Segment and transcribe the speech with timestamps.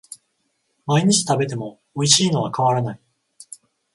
[0.87, 2.99] 毎日食べてもおいしいのは変わらない